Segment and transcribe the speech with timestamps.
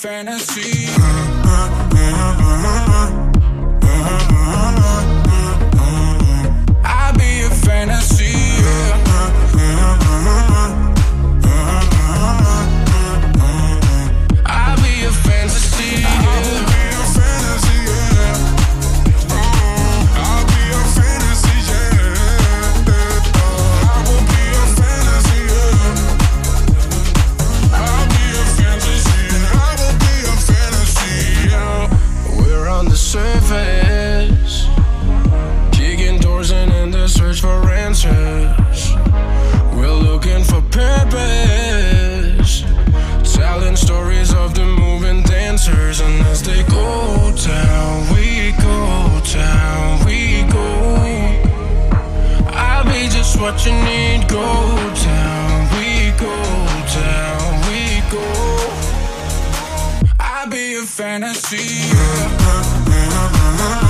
[0.00, 0.80] fantasy.
[53.66, 54.42] you need, go
[55.04, 56.34] down, we go
[56.94, 58.24] down, we go.
[60.18, 61.88] I'll be your fantasy.
[61.94, 63.89] Yeah.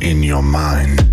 [0.00, 1.09] In your mind.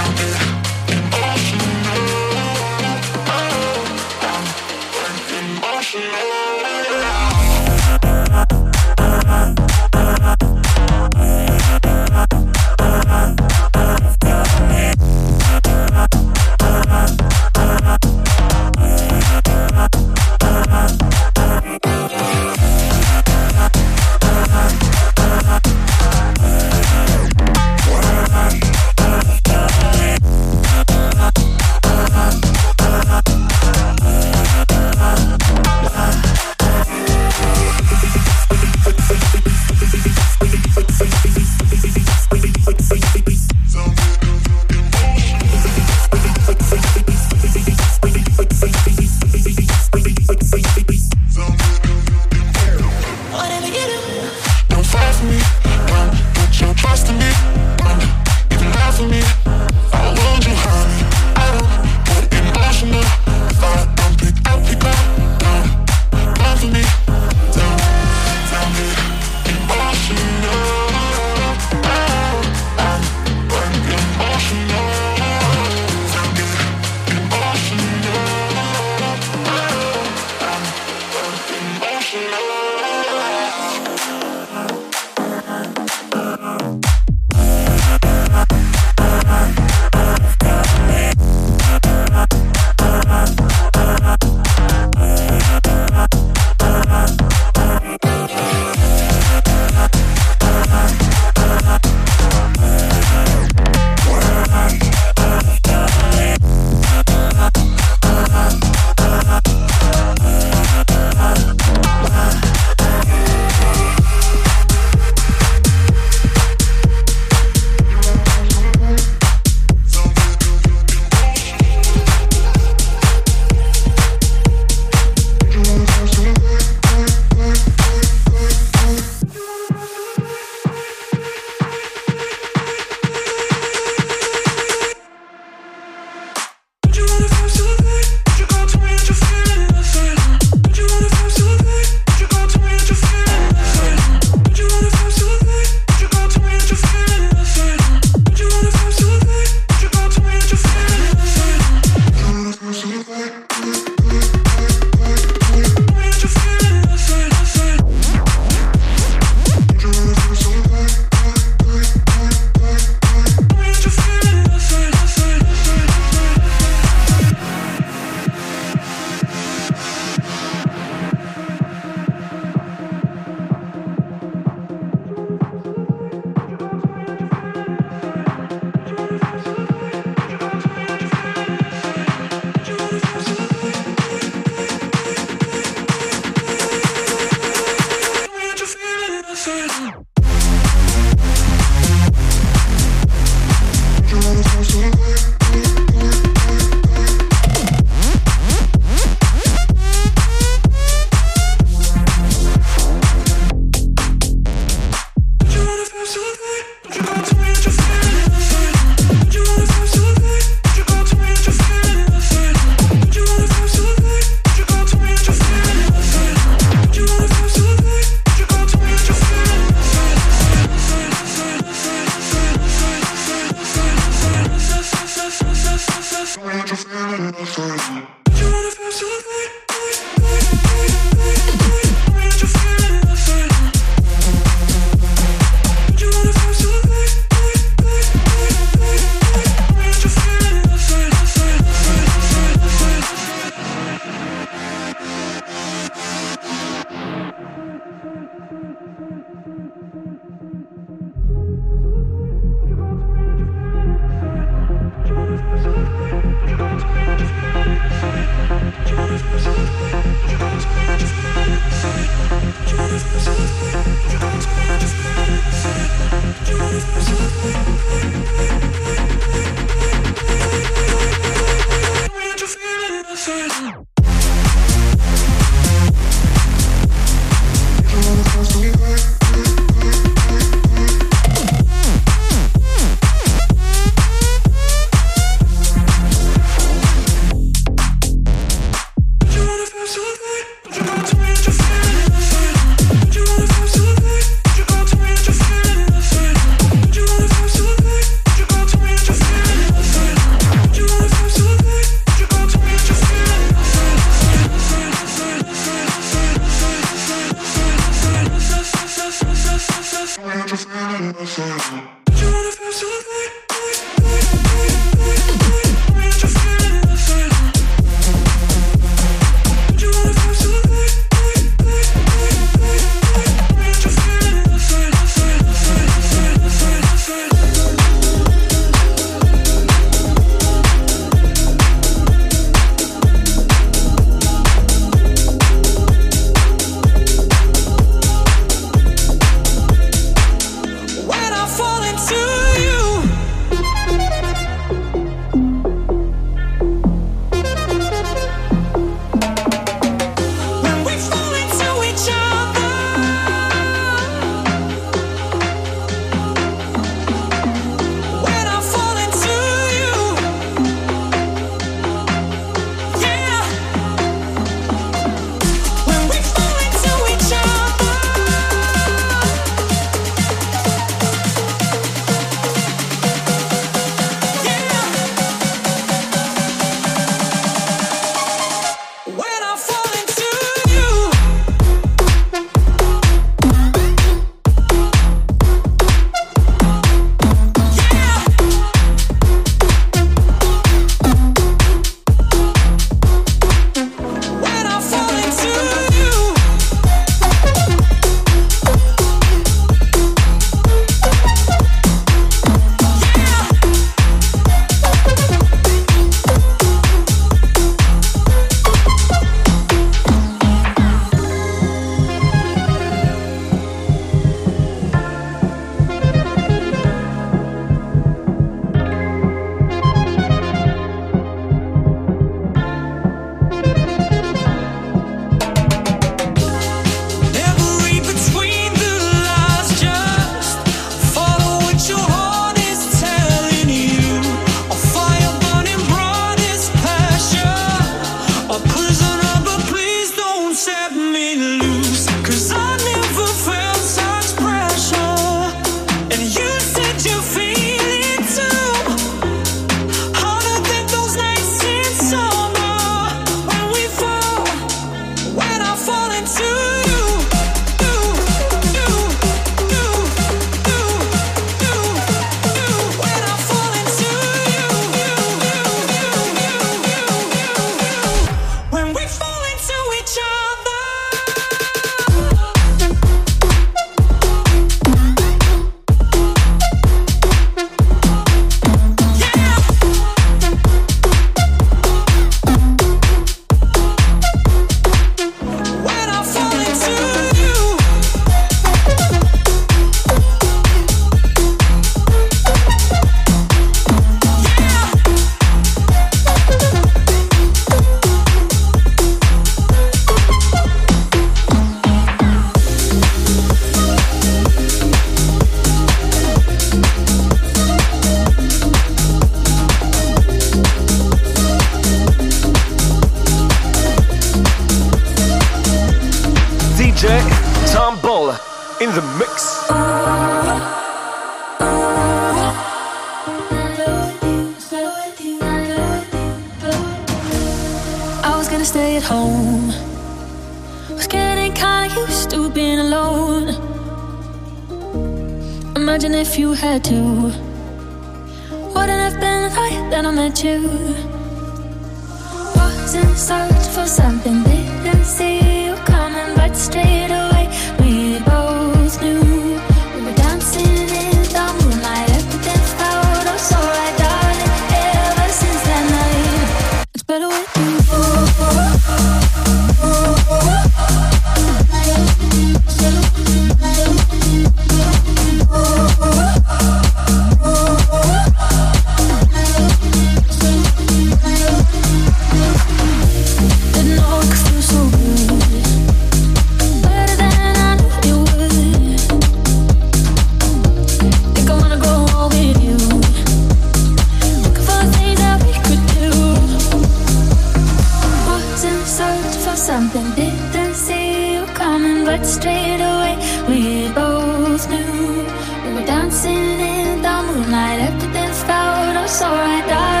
[592.11, 593.15] but straight away
[593.47, 595.23] we both knew
[595.63, 597.79] we were dancing in the moonlight.
[597.87, 600.00] Everything felt oh so right.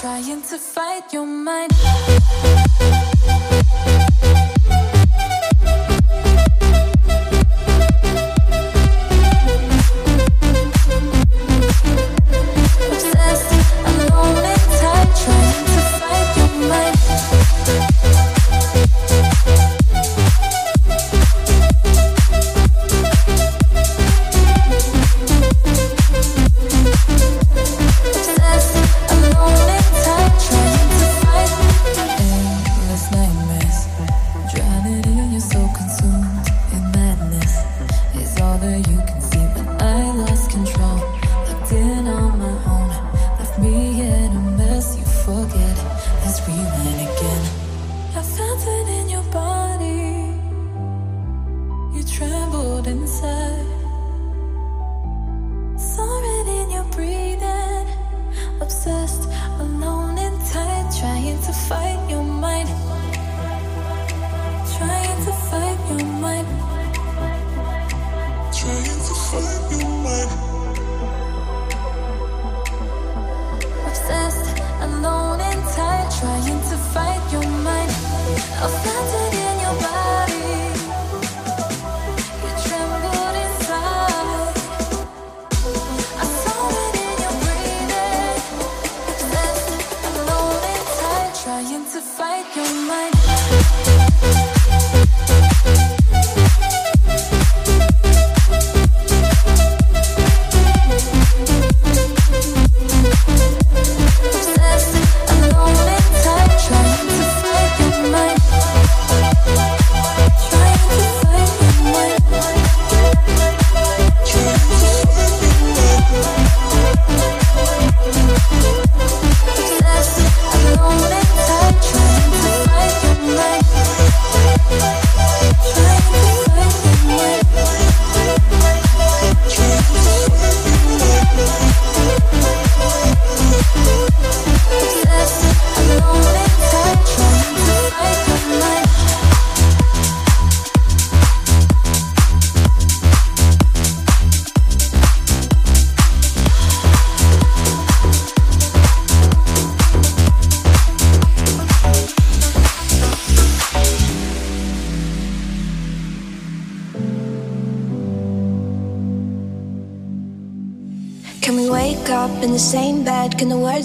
[0.00, 1.72] trying to fight your mind.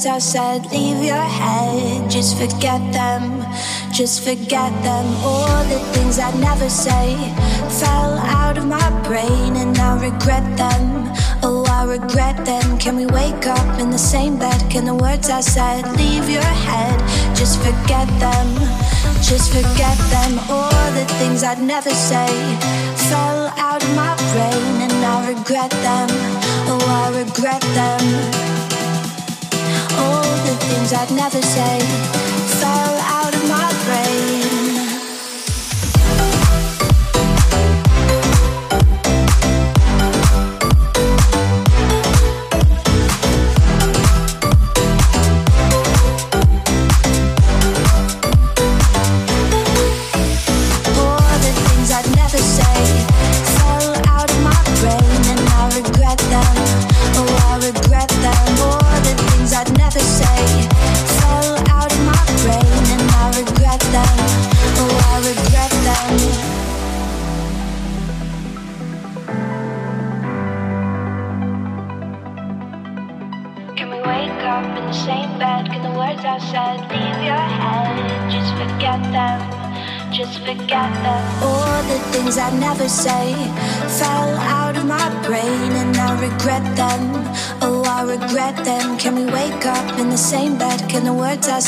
[0.03, 2.09] things I said, leave your head.
[2.09, 3.45] Just forget them,
[3.93, 5.05] just forget them.
[5.23, 7.15] All the things I never say
[7.79, 11.11] fell out of my brain, and I regret them.
[11.41, 12.77] Oh, I regret them.
[12.79, 14.59] Can we wake up in the same bed?
[14.69, 16.97] Can the words I said leave your head?
[17.35, 18.47] Just forget them,
[19.21, 20.39] just forget them.
[20.49, 22.31] All the things I'd never say
[23.09, 26.09] fell out of my brain, and I regret them.
[26.71, 28.52] Oh, I regret them
[30.73, 32.32] things I'd never say.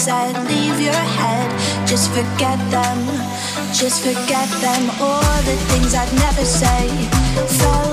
[0.06, 1.50] said, leave your head.
[1.88, 3.00] Just forget them,
[3.74, 4.84] just forget them.
[5.02, 7.85] All the things I'd never say.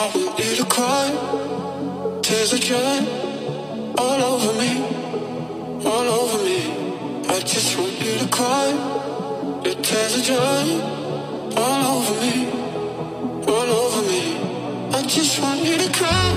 [0.00, 1.08] I want you to cry,
[2.22, 2.96] tears of joy,
[3.98, 4.72] all over me,
[5.84, 6.60] all over me.
[7.28, 8.68] I just want you to cry,
[9.62, 10.64] your tears of joy,
[11.54, 12.48] all over me,
[13.46, 14.24] all over me.
[14.96, 16.28] I just want you to cry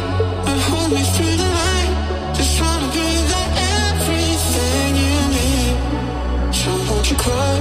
[0.49, 2.35] and hold me through the night.
[2.35, 3.43] Just wanna be the
[3.87, 6.53] everything you need.
[6.53, 7.55] So won't you cry,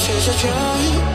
[0.00, 1.07] tears joy.